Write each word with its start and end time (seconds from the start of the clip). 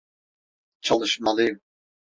Çalışmalıyım. 0.81 1.59